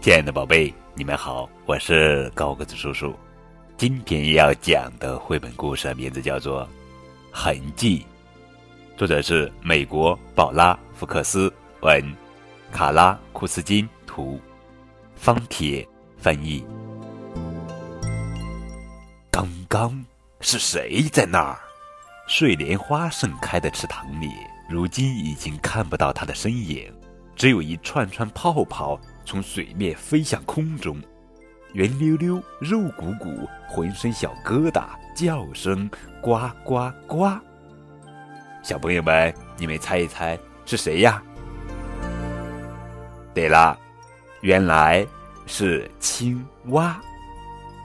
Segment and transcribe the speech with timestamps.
[0.00, 3.14] 亲爱的宝贝，你们好，我是高个子叔叔。
[3.76, 6.62] 今天要讲的绘本故事名字叫做
[7.30, 7.98] 《痕迹》，
[8.98, 11.52] 作者是美国宝拉·福克斯
[11.82, 12.02] 文，
[12.72, 14.40] 卡拉·库斯金图，
[15.16, 15.86] 方铁
[16.16, 16.64] 翻译。
[19.30, 20.02] 刚刚
[20.40, 21.60] 是谁在那儿？
[22.26, 24.30] 睡莲花盛开的池塘里，
[24.66, 26.90] 如今已经看不到它的身影，
[27.36, 28.98] 只有一串串泡泡。
[29.30, 31.00] 从水面飞向空中，
[31.74, 35.88] 圆溜溜、肉鼓鼓、浑身小疙瘩，叫声
[36.20, 37.30] 呱呱呱。
[38.60, 41.22] 小朋友们，你们猜一猜是谁呀？
[43.32, 43.78] 对了，
[44.40, 45.06] 原来
[45.46, 47.00] 是青蛙，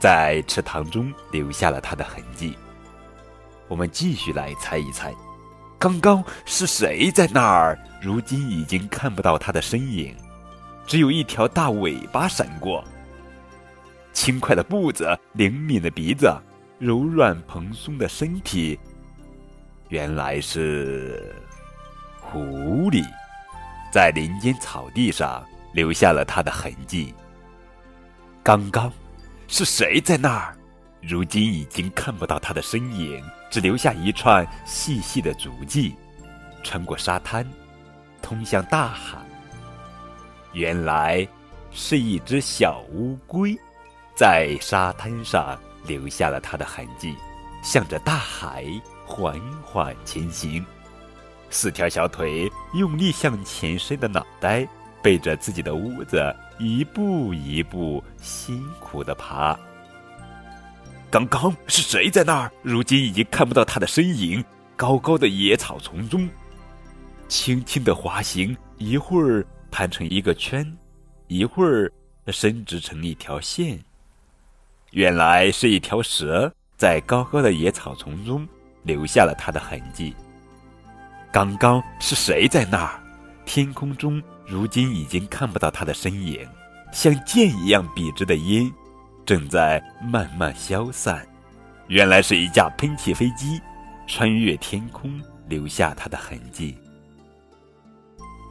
[0.00, 2.58] 在池塘中留下了它的痕迹。
[3.68, 5.14] 我们继续来猜一猜，
[5.78, 7.78] 刚刚是谁在那儿？
[8.02, 10.12] 如今已经看不到它的身影。
[10.86, 12.84] 只有一条大尾巴闪过，
[14.12, 16.32] 轻快的步子，灵敏的鼻子，
[16.78, 18.78] 柔软蓬松的身体，
[19.88, 21.34] 原来是
[22.20, 22.40] 狐
[22.90, 23.04] 狸，
[23.92, 27.12] 在林间草地上留下了它的痕迹。
[28.44, 28.92] 刚刚
[29.48, 30.56] 是谁在那儿？
[31.02, 35.96] 如今已经看不到它的身影，只留下一串细细的足迹，
[36.62, 37.44] 穿过沙滩，
[38.22, 39.18] 通向大海。
[40.56, 41.28] 原来
[41.70, 43.54] 是一只小乌龟，
[44.14, 45.54] 在沙滩上
[45.86, 47.14] 留下了它的痕迹，
[47.62, 48.64] 向着大海
[49.04, 50.64] 缓缓前行。
[51.50, 54.66] 四条小腿用力向前伸的脑袋，
[55.02, 59.54] 背着自己的屋子，一步一步辛苦地爬。
[61.10, 62.50] 刚刚是谁在那儿？
[62.62, 64.42] 如今已经看不到它的身影。
[64.74, 66.26] 高高的野草丛中，
[67.28, 69.46] 轻轻的滑行，一会儿。
[69.76, 70.66] 盘成一个圈，
[71.26, 71.92] 一会儿
[72.28, 73.78] 伸直成一条线。
[74.92, 78.48] 原来是一条蛇在高高的野草丛中
[78.84, 80.16] 留下了它的痕迹。
[81.30, 82.98] 刚刚是谁在那儿？
[83.44, 86.48] 天空中如今已经看不到它的身影，
[86.90, 88.72] 像箭一样笔直的烟
[89.26, 91.28] 正在慢慢消散。
[91.88, 93.60] 原来是一架喷气飞机
[94.06, 95.20] 穿越天空，
[95.50, 96.78] 留下它的痕迹。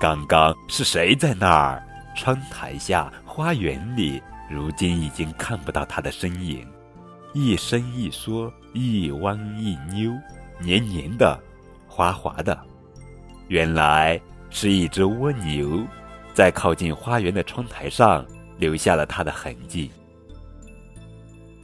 [0.00, 1.86] 刚刚是谁在那儿？
[2.16, 6.66] 窗台下、花园里，如今已经看不到它的身影。
[7.34, 10.10] 一伸一缩，一弯一扭，
[10.58, 11.38] 黏黏的，
[11.86, 12.58] 滑滑的。
[13.48, 14.18] 原来
[14.48, 15.86] 是一只蜗牛，
[16.32, 18.24] 在靠近花园的窗台上
[18.56, 19.90] 留下了它的痕迹。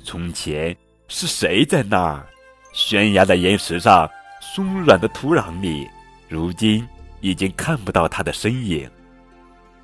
[0.04, 0.76] 从前
[1.08, 2.26] 是谁在那儿？
[2.74, 4.06] 悬崖的岩石上，
[4.42, 5.88] 松软的土壤里，
[6.28, 6.86] 如今。
[7.20, 8.90] 已经看不到它的身影。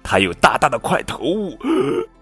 [0.02, 1.56] 它有大大的块头，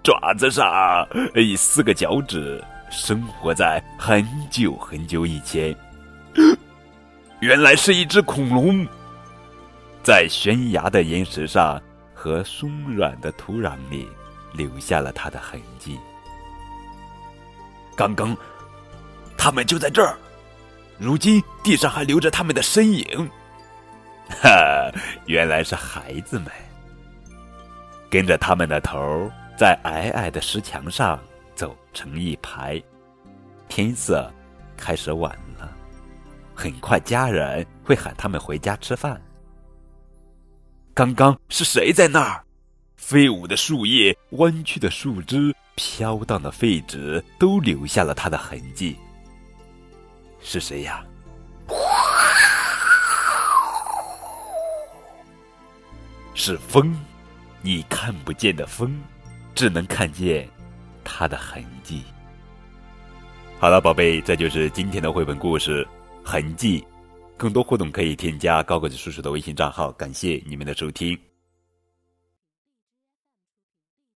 [0.02, 5.74] 爪子上以四个脚趾，生活在很久很久以前。
[7.40, 8.86] 原来是一只恐龙，
[10.02, 11.80] 在悬崖的岩石上
[12.14, 14.06] 和松软的土壤里
[14.52, 15.98] 留下了它的痕迹。
[17.96, 18.36] 刚刚，
[19.38, 20.18] 它们就在这儿，
[20.98, 23.28] 如今地上还留着它们的身影。
[24.30, 24.92] 哈，
[25.26, 26.48] 原来是孩子们，
[28.08, 31.20] 跟着他们的头，在矮矮的石墙上
[31.54, 32.82] 走成一排。
[33.68, 34.32] 天色
[34.76, 35.70] 开始晚了，
[36.54, 39.20] 很快家人会喊他们回家吃饭。
[40.94, 42.44] 刚刚是谁在那儿？
[42.96, 48.96] 飞舞的树叶、弯曲的树枝、飘荡的废纸，都留下了它的痕迹。
[50.40, 51.04] 是谁呀？
[56.42, 56.96] 是风，
[57.60, 58.98] 你看不见的风，
[59.54, 60.48] 只能看见
[61.04, 62.02] 它的痕迹。
[63.58, 65.84] 好了，宝贝，这就是今天的绘本故事
[66.26, 66.80] 《痕迹》。
[67.36, 69.92] 更多互动可以添加高个子叔叔的微信账号。
[69.92, 71.29] 感谢你们的收听。